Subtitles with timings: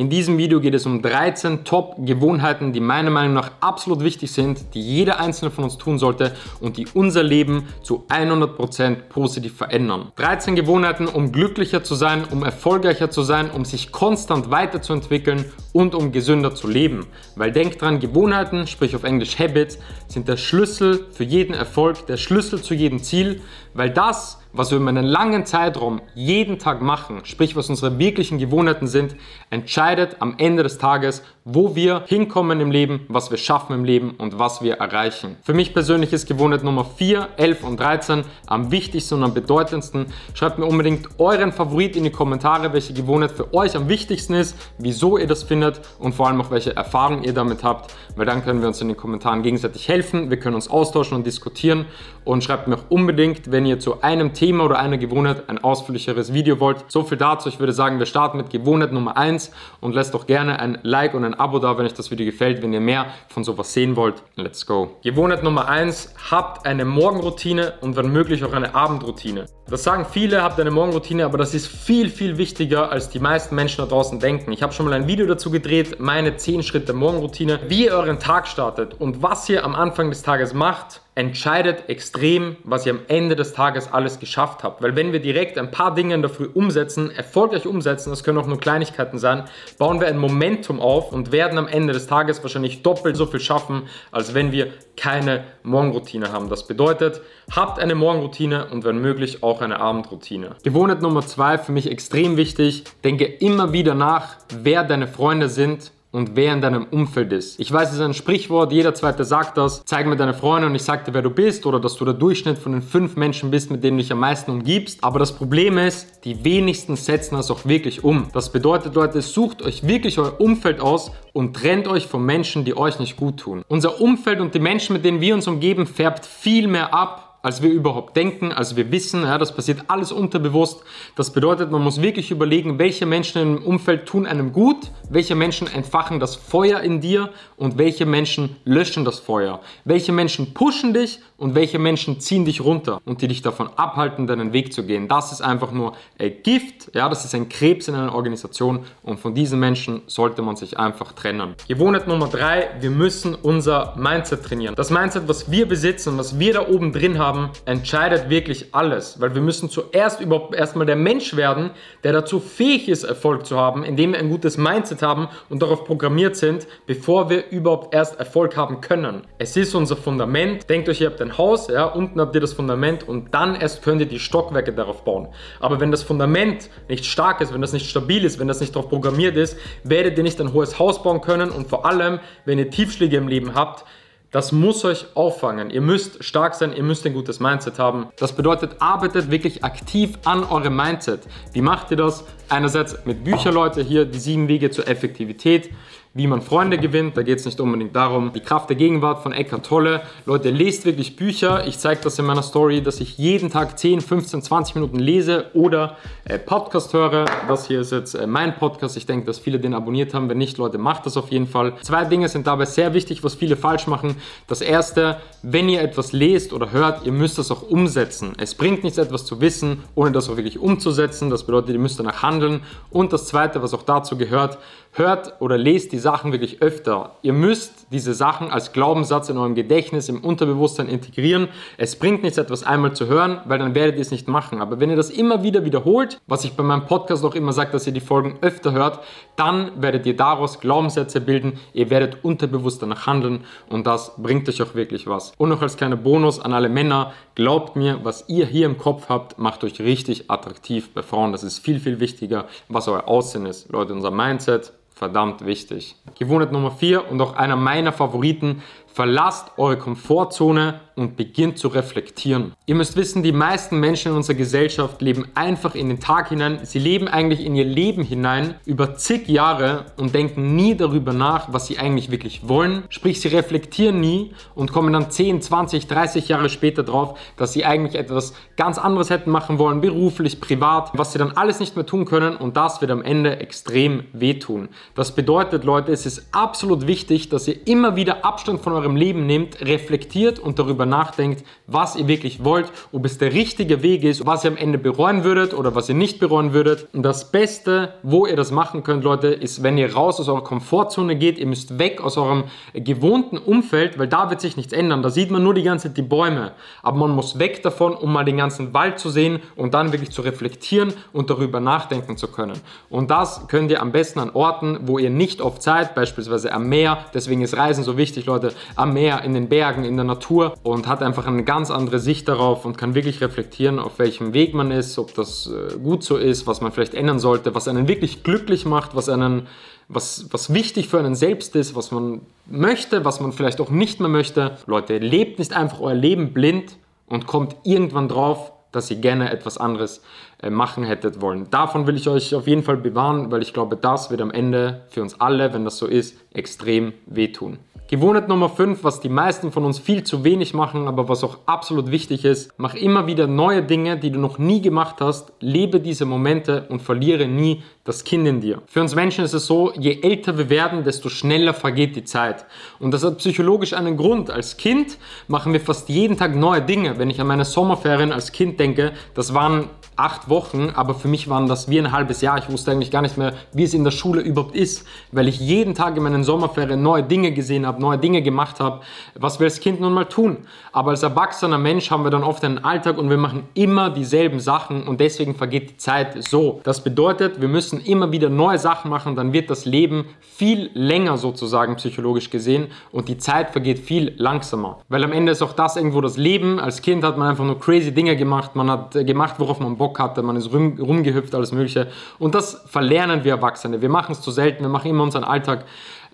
[0.00, 4.72] In diesem Video geht es um 13 Top-Gewohnheiten, die meiner Meinung nach absolut wichtig sind,
[4.72, 10.10] die jeder einzelne von uns tun sollte und die unser Leben zu 100% positiv verändern.
[10.16, 15.44] 13 Gewohnheiten, um glücklicher zu sein, um erfolgreicher zu sein, um sich konstant weiterzuentwickeln
[15.74, 17.04] und um gesünder zu leben.
[17.36, 19.78] Weil denkt dran, Gewohnheiten, sprich auf Englisch Habits,
[20.08, 23.42] sind der Schlüssel für jeden Erfolg, der Schlüssel zu jedem Ziel,
[23.74, 28.38] weil das was wir über einen langen Zeitraum jeden Tag machen, sprich was unsere wirklichen
[28.38, 29.16] Gewohnheiten sind,
[29.50, 31.22] entscheidet am Ende des Tages,
[31.52, 35.36] wo wir hinkommen im Leben, was wir schaffen im Leben und was wir erreichen.
[35.42, 40.06] Für mich persönlich ist Gewohnheit Nummer 4, 11 und 13 am wichtigsten und am bedeutendsten.
[40.34, 44.56] Schreibt mir unbedingt euren Favorit in die Kommentare, welche Gewohnheit für euch am wichtigsten ist,
[44.78, 48.44] wieso ihr das findet und vor allem auch welche Erfahrungen ihr damit habt, weil dann
[48.44, 51.86] können wir uns in den Kommentaren gegenseitig helfen, wir können uns austauschen und diskutieren
[52.24, 56.32] und schreibt mir auch unbedingt, wenn ihr zu einem Thema oder einer Gewohnheit ein ausführlicheres
[56.32, 56.84] Video wollt.
[56.88, 57.48] So viel dazu.
[57.48, 61.14] Ich würde sagen, wir starten mit Gewohnheit Nummer 1 und lasst doch gerne ein Like
[61.14, 62.62] und ein Abo da, wenn euch das Video gefällt.
[62.62, 64.96] Wenn ihr mehr von sowas sehen wollt, let's go.
[65.02, 69.46] Gewohnheit Nummer 1, habt eine Morgenroutine und wenn möglich auch eine Abendroutine.
[69.66, 73.54] Das sagen viele, habt eine Morgenroutine, aber das ist viel, viel wichtiger, als die meisten
[73.54, 74.52] Menschen da draußen denken.
[74.52, 78.18] Ich habe schon mal ein Video dazu gedreht, meine 10 Schritte Morgenroutine, wie ihr euren
[78.18, 83.00] Tag startet und was ihr am Anfang des Tages macht entscheidet extrem, was ihr am
[83.08, 84.80] Ende des Tages alles geschafft habt.
[84.80, 88.38] Weil wenn wir direkt ein paar Dinge in der Früh umsetzen, erfolgreich umsetzen, das können
[88.38, 89.44] auch nur Kleinigkeiten sein,
[89.76, 93.40] bauen wir ein Momentum auf und werden am Ende des Tages wahrscheinlich doppelt so viel
[93.40, 96.48] schaffen, als wenn wir keine Morgenroutine haben.
[96.48, 97.20] Das bedeutet,
[97.54, 100.56] habt eine Morgenroutine und wenn möglich auch eine Abendroutine.
[100.62, 105.90] Gewohnheit Nummer zwei für mich extrem wichtig, denke immer wieder nach, wer deine Freunde sind
[106.12, 107.60] und wer in deinem Umfeld ist.
[107.60, 109.84] Ich weiß, es ist ein Sprichwort, jeder zweite sagt das.
[109.84, 112.14] Zeig mir deine Freunde und ich sag dir, wer du bist oder dass du der
[112.14, 115.04] Durchschnitt von den fünf Menschen bist, mit denen du dich am meisten umgibst.
[115.04, 118.28] Aber das Problem ist, die wenigsten setzen das auch wirklich um.
[118.32, 122.76] Das bedeutet, Leute, sucht euch wirklich euer Umfeld aus und trennt euch von Menschen, die
[122.76, 123.62] euch nicht gut tun.
[123.68, 127.62] Unser Umfeld und die Menschen, mit denen wir uns umgeben, färbt viel mehr ab als
[127.62, 129.22] wir überhaupt denken, als wir wissen.
[129.22, 130.82] Ja, das passiert alles unterbewusst.
[131.16, 135.66] Das bedeutet, man muss wirklich überlegen, welche Menschen im Umfeld tun einem gut, welche Menschen
[135.66, 139.60] entfachen das Feuer in dir und welche Menschen löschen das Feuer.
[139.84, 144.26] Welche Menschen pushen dich und welche Menschen ziehen dich runter und die dich davon abhalten,
[144.26, 145.08] deinen Weg zu gehen.
[145.08, 149.18] Das ist einfach nur ein Gift, ja, das ist ein Krebs in einer Organisation und
[149.18, 151.54] von diesen Menschen sollte man sich einfach trennen.
[151.66, 154.74] Gewohnheit Nummer drei, wir müssen unser Mindset trainieren.
[154.74, 159.20] Das Mindset, was wir besitzen, was wir da oben drin haben, haben, entscheidet wirklich alles.
[159.20, 161.70] Weil wir müssen zuerst überhaupt erstmal der Mensch werden,
[162.02, 165.84] der dazu fähig ist, Erfolg zu haben, indem wir ein gutes Mindset haben und darauf
[165.84, 169.22] programmiert sind, bevor wir überhaupt erst Erfolg haben können.
[169.38, 170.68] Es ist unser Fundament.
[170.68, 173.82] Denkt euch, ihr habt ein Haus, ja, unten habt ihr das Fundament und dann erst
[173.82, 175.28] könnt ihr die Stockwerke darauf bauen.
[175.60, 178.74] Aber wenn das Fundament nicht stark ist, wenn das nicht stabil ist, wenn das nicht
[178.74, 182.58] darauf programmiert ist, werdet ihr nicht ein hohes Haus bauen können und vor allem, wenn
[182.58, 183.84] ihr Tiefschläge im Leben habt,
[184.30, 185.70] das muss euch auffangen.
[185.70, 188.06] Ihr müsst stark sein, ihr müsst ein gutes Mindset haben.
[188.16, 191.22] Das bedeutet, arbeitet wirklich aktiv an eurem Mindset.
[191.52, 192.24] Wie macht ihr das?
[192.48, 195.70] Einerseits mit Büchern, Leute, hier die sieben Wege zur Effektivität
[196.12, 197.16] wie man Freunde gewinnt.
[197.16, 198.32] Da geht es nicht unbedingt darum.
[198.32, 200.02] Die Kraft der Gegenwart von Eckhart Tolle.
[200.26, 201.68] Leute, lest wirklich Bücher.
[201.68, 205.46] Ich zeige das in meiner Story, dass ich jeden Tag 10, 15, 20 Minuten lese
[205.54, 207.26] oder äh, Podcast höre.
[207.46, 208.96] Das hier ist jetzt äh, mein Podcast.
[208.96, 210.28] Ich denke, dass viele den abonniert haben.
[210.28, 211.74] Wenn nicht, Leute, macht das auf jeden Fall.
[211.82, 214.16] Zwei Dinge sind dabei sehr wichtig, was viele falsch machen.
[214.48, 218.32] Das erste, wenn ihr etwas lest oder hört, ihr müsst das auch umsetzen.
[218.36, 221.30] Es bringt nichts, etwas zu wissen, ohne das auch wirklich umzusetzen.
[221.30, 222.62] Das bedeutet, ihr müsst danach handeln.
[222.90, 224.58] Und das zweite, was auch dazu gehört,
[224.92, 227.12] hört oder lest die Sachen wirklich öfter.
[227.22, 231.48] Ihr müsst diese Sachen als Glaubenssatz in eurem Gedächtnis, im Unterbewusstsein integrieren.
[231.76, 234.60] Es bringt nichts, etwas einmal zu hören, weil dann werdet ihr es nicht machen.
[234.60, 237.70] Aber wenn ihr das immer wieder wiederholt, was ich bei meinem Podcast auch immer sage,
[237.70, 239.00] dass ihr die Folgen öfter hört,
[239.36, 241.58] dann werdet ihr daraus Glaubenssätze bilden.
[241.72, 245.32] Ihr werdet unterbewusst danach handeln und das bringt euch auch wirklich was.
[245.38, 249.08] Und noch als kleiner Bonus an alle Männer, glaubt mir, was ihr hier im Kopf
[249.08, 251.32] habt, macht euch richtig attraktiv bei Frauen.
[251.32, 253.70] Das ist viel, viel wichtiger, was euer Aussehen ist.
[253.70, 255.96] Leute, unser Mindset, verdammt wichtig.
[256.18, 262.52] Gewohnheit Nummer 4 und auch einer meiner Favoriten, verlasst eure Komfortzone und beginnt zu reflektieren.
[262.66, 266.60] Ihr müsst wissen, die meisten Menschen in unserer Gesellschaft leben einfach in den Tag hinein.
[266.62, 271.52] Sie leben eigentlich in ihr Leben hinein über zig Jahre und denken nie darüber nach,
[271.52, 272.84] was sie eigentlich wirklich wollen.
[272.90, 277.64] Sprich, sie reflektieren nie und kommen dann 10, 20, 30 Jahre später drauf, dass sie
[277.64, 281.86] eigentlich etwas ganz anderes hätten machen wollen, beruflich, privat, was sie dann alles nicht mehr
[281.86, 284.68] tun können und das wird am Ende extrem wehtun.
[284.94, 289.26] Das bedeutet, Leute, es ist absolut wichtig, dass ihr immer wieder Abstand von eurem Leben
[289.26, 294.26] nehmt, reflektiert und darüber nachdenkt, was ihr wirklich wollt, ob es der richtige Weg ist,
[294.26, 296.88] was ihr am Ende bereuen würdet oder was ihr nicht bereuen würdet.
[296.92, 300.44] Und das Beste, wo ihr das machen könnt, Leute, ist, wenn ihr raus aus eurer
[300.44, 302.44] Komfortzone geht, ihr müsst weg aus eurem
[302.74, 305.02] gewohnten Umfeld, weil da wird sich nichts ändern.
[305.02, 306.52] Da sieht man nur die ganze Zeit die Bäume.
[306.82, 310.10] Aber man muss weg davon, um mal den ganzen Wald zu sehen und dann wirklich
[310.10, 312.58] zu reflektieren und darüber nachdenken zu können.
[312.88, 316.68] Und das könnt ihr am besten an Orten, wo ihr nicht oft seid, beispielsweise am
[316.68, 316.98] Meer.
[317.14, 318.52] Deswegen ist Reisen so wichtig, Leute.
[318.76, 322.28] Am Meer, in den Bergen, in der Natur und hat einfach eine ganz andere Sicht
[322.28, 326.16] darauf und kann wirklich reflektieren, auf welchem Weg man ist, ob das äh, gut so
[326.16, 329.48] ist, was man vielleicht ändern sollte, was einen wirklich glücklich macht, was einen
[329.92, 333.98] was, was wichtig für einen selbst ist, was man möchte, was man vielleicht auch nicht
[333.98, 334.56] mehr möchte.
[334.66, 336.76] Leute, lebt nicht einfach euer Leben blind
[337.08, 340.00] und kommt irgendwann drauf, dass ihr gerne etwas anderes
[340.48, 341.48] machen hättet wollen.
[341.50, 344.82] Davon will ich euch auf jeden Fall bewahren, weil ich glaube, das wird am Ende
[344.88, 347.58] für uns alle, wenn das so ist, extrem wehtun.
[347.90, 351.38] Gewohnheit Nummer 5, was die meisten von uns viel zu wenig machen, aber was auch
[351.46, 355.80] absolut wichtig ist, mach immer wieder neue Dinge, die du noch nie gemacht hast, lebe
[355.80, 358.62] diese Momente und verliere nie das Kind in dir.
[358.66, 362.44] Für uns Menschen ist es so, je älter wir werden, desto schneller vergeht die Zeit.
[362.78, 364.30] Und das hat psychologisch einen Grund.
[364.30, 364.96] Als Kind
[365.26, 366.96] machen wir fast jeden Tag neue Dinge.
[366.96, 369.68] Wenn ich an meine Sommerferien als Kind denke, das waren
[370.00, 372.38] acht Wochen, aber für mich waren das wie ein halbes Jahr.
[372.38, 375.38] Ich wusste eigentlich gar nicht mehr, wie es in der Schule überhaupt ist, weil ich
[375.38, 378.80] jeden Tag in meinen Sommerferien neue Dinge gesehen habe, neue Dinge gemacht habe,
[379.14, 380.38] was wir als Kind nun mal tun.
[380.72, 384.40] Aber als erwachsener Mensch haben wir dann oft einen Alltag und wir machen immer dieselben
[384.40, 386.60] Sachen und deswegen vergeht die Zeit so.
[386.64, 391.18] Das bedeutet, wir müssen immer wieder neue Sachen machen, dann wird das Leben viel länger
[391.18, 394.78] sozusagen psychologisch gesehen und die Zeit vergeht viel langsamer.
[394.88, 396.58] Weil am Ende ist auch das irgendwo das Leben.
[396.58, 399.89] Als Kind hat man einfach nur crazy Dinge gemacht, man hat gemacht, worauf man Bock
[399.98, 401.88] hatte, man ist rum, rumgehüpft, alles Mögliche.
[402.18, 403.82] Und das verlernen wir Erwachsene.
[403.82, 405.64] Wir machen es zu selten, wir machen immer unseren Alltag.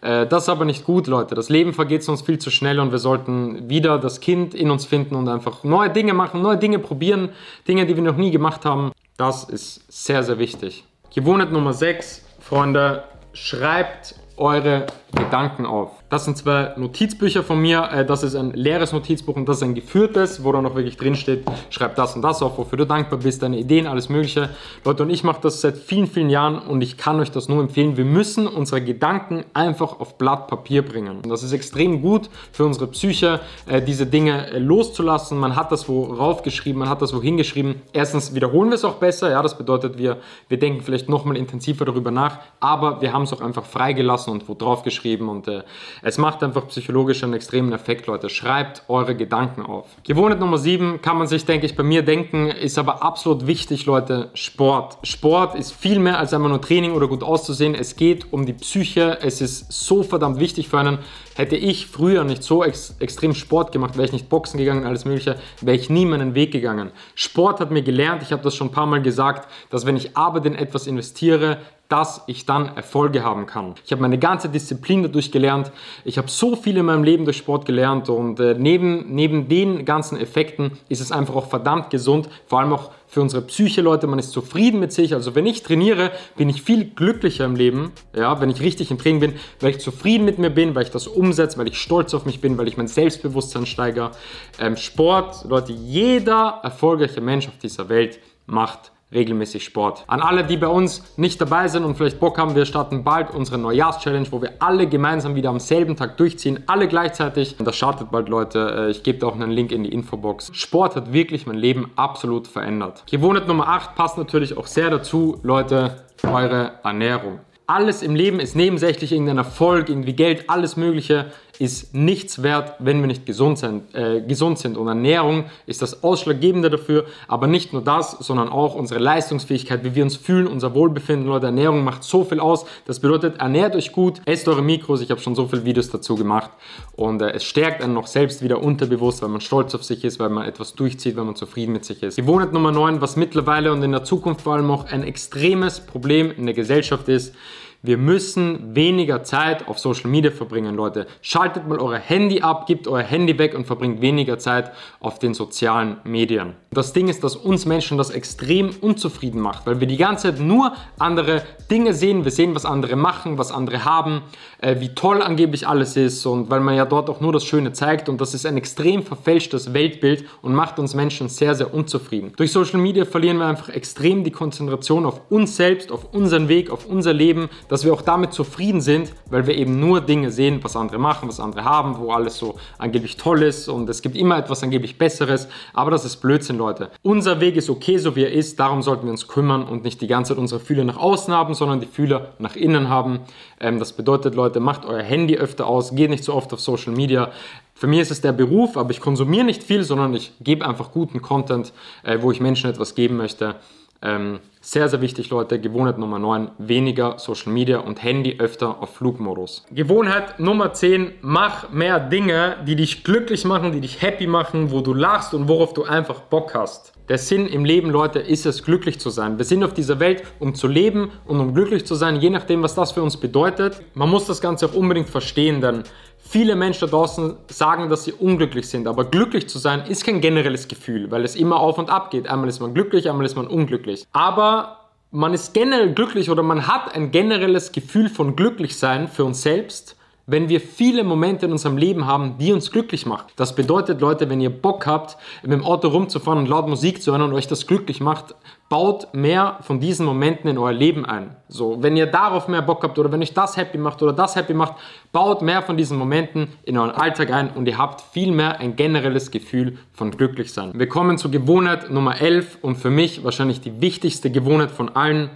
[0.03, 1.35] Äh, das ist aber nicht gut, Leute.
[1.35, 4.85] Das Leben vergeht uns viel zu schnell und wir sollten wieder das Kind in uns
[4.85, 7.31] finden und einfach neue Dinge machen, neue Dinge probieren,
[7.67, 8.93] Dinge, die wir noch nie gemacht haben.
[9.17, 10.85] Das ist sehr, sehr wichtig.
[11.15, 15.91] Gewohnheit Nummer 6, Freunde, schreibt eure Gedanken auf.
[16.09, 17.89] Das sind zwei Notizbücher von mir.
[17.93, 20.97] Äh, das ist ein leeres Notizbuch und das ist ein geführtes, wo dann noch wirklich
[20.97, 24.51] drin steht, schreib das und das auf, wofür du dankbar bist, deine Ideen, alles Mögliche.
[24.85, 27.61] Leute, und ich mache das seit vielen, vielen Jahren und ich kann euch das nur
[27.61, 27.97] empfehlen.
[27.97, 31.23] Wir müssen unsere Gedanken einfach auf Blatt Papier bringen.
[31.25, 35.37] Und das ist extrem gut für unsere Psyche, äh, diese Dinge äh, loszulassen.
[35.39, 37.83] Man hat das worauf geschrieben, man hat das wohin geschrieben.
[37.93, 39.31] Erstens wiederholen wir es auch besser.
[39.31, 40.19] Ja, das bedeutet, wir,
[40.49, 44.49] wir denken vielleicht nochmal intensiver darüber nach, aber wir haben es auch einfach freigelassen und
[44.49, 45.63] wo drauf geschrieben und äh,
[46.03, 48.29] es macht einfach psychologisch einen extremen Effekt, Leute.
[48.29, 49.87] Schreibt eure Gedanken auf.
[50.03, 53.87] Gewohnheit Nummer 7 kann man sich, denke ich, bei mir denken, ist aber absolut wichtig,
[53.87, 54.31] Leute.
[54.35, 54.99] Sport.
[55.03, 57.75] Sport ist viel mehr als einfach nur Training oder gut auszusehen.
[57.75, 59.19] Es geht um die Psyche.
[59.23, 60.99] Es ist so verdammt wichtig für einen.
[61.35, 65.05] Hätte ich früher nicht so ex extrem Sport gemacht, wäre ich nicht boxen gegangen, alles
[65.05, 66.93] Mögliche, wäre ich nie meinen Weg gegangen.
[67.15, 70.17] Sport hat mir gelernt, ich habe das schon ein paar Mal gesagt, dass wenn ich
[70.17, 71.59] Arbeit in etwas investiere,
[71.89, 73.75] dass ich dann Erfolge haben kann.
[73.85, 75.71] Ich habe meine ganze Disziplin dadurch gelernt.
[76.05, 79.85] Ich habe so viel in meinem Leben durch Sport gelernt und äh, neben, neben den
[79.85, 84.07] ganzen Effekten ist es einfach auch verdammt gesund, vor allem auch für unsere Psyche, Leute.
[84.07, 85.15] Man ist zufrieden mit sich.
[85.15, 87.93] Also wenn ich trainiere, bin ich viel glücklicher im Leben.
[88.15, 90.91] Ja, wenn ich richtig im Training bin, weil ich zufrieden mit mir bin, weil ich
[90.91, 94.11] das umsetze, weil ich stolz auf mich bin, weil ich mein Selbstbewusstsein steigere.
[94.59, 100.05] Ähm, Sport, Leute, jeder erfolgreiche Mensch auf dieser Welt macht regelmäßig Sport.
[100.09, 103.33] An alle, die bei uns nicht dabei sind und vielleicht Bock haben, wir starten bald
[103.33, 107.57] unsere Neujahrschallenge, wo wir alle gemeinsam wieder am selben Tag durchziehen, alle gleichzeitig.
[107.59, 108.87] Das startet bald, Leute.
[108.89, 110.51] Äh, ich gebe da auch einen Link in die Infobox.
[110.55, 113.05] Sport hat wirklich mein Leben absolut verändert.
[113.09, 117.41] Gewohnheit Nummer 8 passt natürlich auch sehr dazu, Leute, eure Ernährung.
[117.69, 123.01] Alles im Leben ist nebensächlich, irgendein Erfolg, irgendwie Geld, alles Mögliche ist nichts wert, wenn
[123.01, 123.95] wir nicht gesund sind.
[123.95, 124.77] Äh, gesund sind.
[124.77, 127.07] Und Ernährung ist das Ausschlaggebende dafür.
[127.29, 131.27] Aber nicht nur das, sondern auch unsere Leistungsfähigkeit, wie wir uns fühlen, unser Wohlbefinden.
[131.27, 132.67] Leute, Ernährung macht so viel aus.
[132.87, 135.01] Das bedeutet, ernährt euch gut, esst eure Mikros.
[135.01, 136.51] Ich habe schon so viele Videos dazu gemacht.
[136.95, 140.19] Und äh, es stärkt einen noch selbst wieder unterbewusst, weil man stolz auf sich ist,
[140.19, 142.17] weil man etwas durchzieht, weil man zufrieden mit sich ist.
[142.17, 146.31] Gewohnheit Nummer 9, was mittlerweile und in der Zukunft vor allem auch ein extremes Problem
[146.31, 147.35] in der Gesellschaft ist,
[147.83, 151.07] wir müssen weniger Zeit auf Social Media verbringen, Leute.
[151.23, 155.35] Schaltet mal euer Handy ab, gebt euer Handy weg und verbringt weniger Zeit auf den
[155.35, 156.55] sozialen Medien.
[156.71, 160.41] Das Ding ist, dass uns Menschen das extrem unzufrieden macht, weil wir die ganze Zeit
[160.41, 162.25] nur andere Dinge sehen.
[162.25, 164.23] Wir sehen, was andere machen, was andere haben,
[164.61, 167.73] äh, wie toll angeblich alles ist und weil man ja dort auch nur das Schöne
[167.73, 172.33] zeigt und das ist ein extrem verfälschtes Weltbild und macht uns Menschen sehr, sehr unzufrieden.
[172.37, 176.71] Durch Social Media verlieren wir einfach extrem die Konzentration auf uns selbst, auf unseren Weg,
[176.71, 177.49] auf unser Leben.
[177.69, 180.97] Das dass wir auch damit zufrieden sind, weil wir eben nur Dinge sehen, was andere
[180.97, 184.63] machen, was andere haben, wo alles so angeblich toll ist und es gibt immer etwas
[184.63, 186.91] angeblich Besseres, aber das ist Blödsinn, Leute.
[187.03, 190.01] Unser Weg ist okay, so wie er ist, darum sollten wir uns kümmern und nicht
[190.01, 193.21] die ganze Zeit unsere Fühler nach außen haben, sondern die Fühler nach innen haben.
[193.61, 196.95] Ähm, das bedeutet, Leute, macht euer Handy öfter aus, geht nicht so oft auf Social
[196.95, 197.31] Media,
[197.75, 200.93] für mich ist es der Beruf, aber ich konsumiere nicht viel, sondern ich gebe einfach
[200.93, 203.57] guten Content, äh, wo ich Menschen etwas geben möchte.
[204.01, 205.61] Ähm, sehr, sehr wichtig, Leute.
[205.61, 209.65] Gewohnheit Nummer 9, weniger Social Media und Handy öfter auf Flugmodus.
[209.71, 214.81] Gewohnheit Nummer 10, mach mehr Dinge, die dich glücklich machen, die dich happy machen, wo
[214.81, 216.93] du lachst und worauf du einfach Bock hast.
[217.09, 219.39] Der Sinn im Leben, Leute, ist es, glücklich zu sein.
[219.39, 222.65] Wir sind auf dieser Welt, um zu leben und um glücklich zu sein, je nachdem,
[222.65, 223.81] was das für uns bedeutet.
[223.95, 225.85] Man muss das Ganze auch unbedingt verstehen, denn
[226.29, 230.21] Viele Menschen da draußen sagen, dass sie unglücklich sind, aber glücklich zu sein ist kein
[230.21, 232.29] generelles Gefühl, weil es immer auf und ab geht.
[232.29, 234.07] Einmal ist man glücklich, einmal ist man unglücklich.
[234.13, 234.79] Aber
[235.13, 239.96] man ist generell glücklich oder man hat ein generelles Gefühl von Glücklichsein für uns selbst
[240.27, 243.27] wenn wir viele Momente in unserem Leben haben, die uns glücklich machen.
[243.37, 247.13] Das bedeutet, Leute, wenn ihr Bock habt, mit dem Auto rumzufahren und laut Musik zu
[247.13, 248.35] hören und euch das glücklich macht,
[248.69, 251.37] baut mehr von diesen Momenten in euer Leben ein.
[251.49, 254.35] So, wenn ihr darauf mehr Bock habt oder wenn euch das happy macht oder das
[254.35, 254.75] happy macht,
[255.13, 258.75] baut mehr von diesen Momenten in euren Alltag ein und ihr habt viel mehr ein
[258.75, 260.73] generelles Gefühl von glücklich sein.
[260.75, 265.31] Wir kommen zur Gewohnheit Nummer 11 und für mich wahrscheinlich die wichtigste Gewohnheit von allen,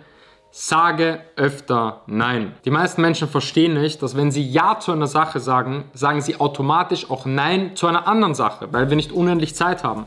[0.53, 2.55] Sage öfter Nein.
[2.65, 6.41] Die meisten Menschen verstehen nicht, dass wenn sie Ja zu einer Sache sagen, sagen sie
[6.41, 10.07] automatisch auch Nein zu einer anderen Sache, weil wir nicht unendlich Zeit haben.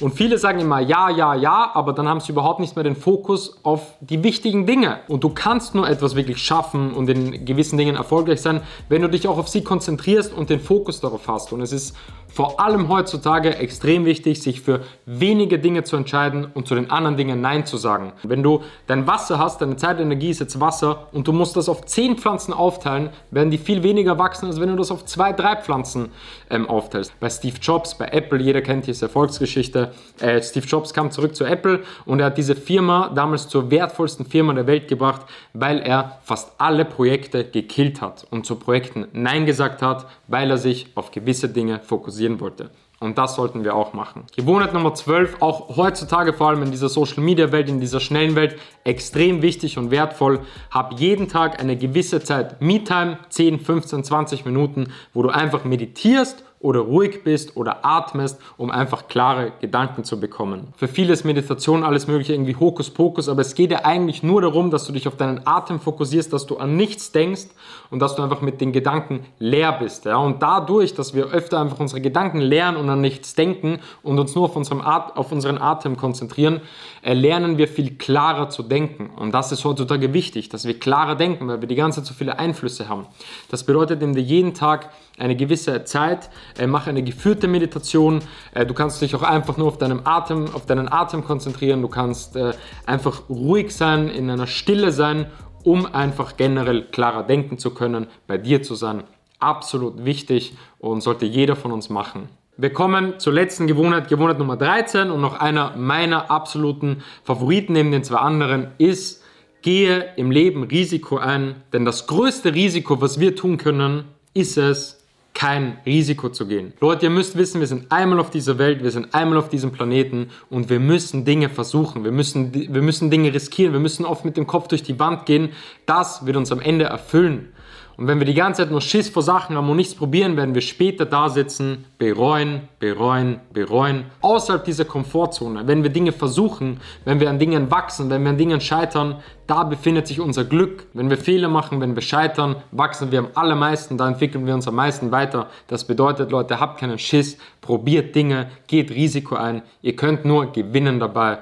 [0.00, 2.94] Und viele sagen immer Ja, Ja, Ja, aber dann haben sie überhaupt nicht mehr den
[2.94, 5.00] Fokus auf die wichtigen Dinge.
[5.08, 9.08] Und du kannst nur etwas wirklich schaffen und in gewissen Dingen erfolgreich sein, wenn du
[9.08, 11.52] dich auch auf sie konzentrierst und den Fokus darauf hast.
[11.52, 11.96] Und es ist
[12.32, 17.16] vor allem heutzutage extrem wichtig, sich für wenige Dinge zu entscheiden und zu den anderen
[17.16, 18.12] Dingen Nein zu sagen.
[18.22, 21.84] Wenn du dein Wasser hast, deine Zeitenergie ist jetzt Wasser und du musst das auf
[21.84, 25.56] 10 Pflanzen aufteilen, werden die viel weniger wachsen, als wenn du das auf 2, 3
[25.56, 26.10] Pflanzen
[26.50, 27.18] ähm, aufteilst.
[27.20, 29.92] Bei Steve Jobs, bei Apple, jeder kennt diese Erfolgsgeschichte.
[30.20, 34.24] Äh, Steve Jobs kam zurück zu Apple und er hat diese Firma damals zur wertvollsten
[34.24, 35.22] Firma der Welt gebracht,
[35.52, 40.58] weil er fast alle Projekte gekillt hat und zu Projekten Nein gesagt hat, weil er
[40.58, 42.70] sich auf gewisse Dinge fokussiert fokussieren wollte.
[43.00, 44.24] Und das sollten wir auch machen.
[44.36, 48.36] Gewohnheit Nummer 12, auch heutzutage vor allem in dieser Social Media Welt, in dieser schnellen
[48.36, 50.40] Welt, extrem wichtig und wertvoll.
[50.70, 56.44] Hab jeden Tag eine gewisse Zeit Me-Time, 10, 15, 20 Minuten, wo du einfach meditierst
[56.60, 60.68] oder ruhig bist oder atmest, um einfach klare Gedanken zu bekommen.
[60.76, 64.70] Für viele ist Meditation alles mögliche irgendwie Hokuspokus, aber es geht ja eigentlich nur darum,
[64.70, 67.46] dass du dich auf deinen Atem fokussierst, dass du an nichts denkst
[67.90, 70.04] und dass du einfach mit den Gedanken leer bist.
[70.04, 70.18] Ja?
[70.18, 74.34] Und dadurch, dass wir öfter einfach unsere Gedanken leeren und an nichts denken und uns
[74.34, 76.60] nur auf, unserem At auf unseren Atem konzentrieren,
[77.02, 79.08] lernen wir viel klarer zu denken.
[79.16, 82.14] Und das ist heutzutage wichtig, dass wir klarer denken, weil wir die ganze Zeit so
[82.14, 83.06] viele Einflüsse haben.
[83.50, 88.20] Das bedeutet, indem wir jeden Tag eine gewisse Zeit, äh, mach eine geführte Meditation.
[88.54, 91.82] Äh, du kannst dich auch einfach nur auf deinen Atem, auf deinen Atem konzentrieren.
[91.82, 92.52] Du kannst äh,
[92.86, 95.26] einfach ruhig sein, in einer Stille sein,
[95.62, 99.04] um einfach generell klarer denken zu können, bei dir zu sein.
[99.38, 102.28] Absolut wichtig und sollte jeder von uns machen.
[102.56, 107.90] Wir kommen zur letzten Gewohnheit, Gewohnheit Nummer 13 und noch einer meiner absoluten Favoriten neben
[107.90, 109.24] den zwei anderen ist,
[109.62, 114.04] gehe im Leben Risiko ein, denn das größte Risiko, was wir tun können,
[114.34, 114.99] ist es,
[115.34, 116.72] kein Risiko zu gehen.
[116.80, 119.72] Leute, ihr müsst wissen, wir sind einmal auf dieser Welt, wir sind einmal auf diesem
[119.72, 124.24] Planeten und wir müssen Dinge versuchen, wir müssen, wir müssen Dinge riskieren, wir müssen oft
[124.24, 125.50] mit dem Kopf durch die Wand gehen.
[125.86, 127.52] Das wird uns am Ende erfüllen.
[128.00, 130.54] Und wenn wir die ganze Zeit nur Schiss vor Sachen haben und nichts probieren, werden
[130.54, 134.06] wir später da sitzen, bereuen, bereuen, bereuen.
[134.22, 138.38] Außerhalb dieser Komfortzone, wenn wir Dinge versuchen, wenn wir an Dingen wachsen, wenn wir an
[138.38, 139.16] Dingen scheitern,
[139.46, 140.86] da befindet sich unser Glück.
[140.94, 144.66] Wenn wir Fehler machen, wenn wir scheitern, wachsen wir am allermeisten, da entwickeln wir uns
[144.66, 145.48] am meisten weiter.
[145.66, 149.60] Das bedeutet, Leute, habt keinen Schiss, probiert Dinge, geht Risiko ein.
[149.82, 151.40] Ihr könnt nur gewinnen dabei.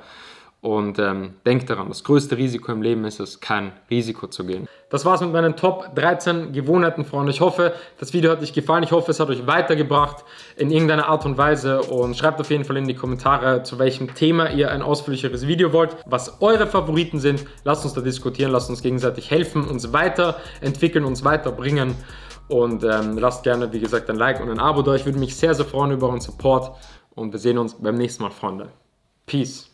[0.61, 4.67] Und ähm, denkt daran, das größte Risiko im Leben ist es, kein Risiko zu gehen.
[4.91, 7.31] Das war's mit meinen Top 13 Gewohnheiten, Freunde.
[7.31, 8.83] Ich hoffe, das Video hat euch gefallen.
[8.83, 10.25] Ich hoffe, es hat euch weitergebracht
[10.57, 11.83] in irgendeiner Art und Weise.
[11.83, 15.73] Und schreibt auf jeden Fall in die Kommentare, zu welchem Thema ihr ein ausführlicheres Video
[15.73, 17.45] wollt, was eure Favoriten sind.
[17.63, 21.95] Lasst uns da diskutieren, lasst uns gegenseitig helfen, uns weiterentwickeln, uns weiterbringen.
[22.49, 24.97] Und ähm, lasst gerne, wie gesagt, ein Like und ein Abo da.
[24.97, 26.73] Ich würde mich sehr, sehr freuen über euren Support.
[27.15, 28.71] Und wir sehen uns beim nächsten Mal, Freunde.
[29.27, 29.71] Peace.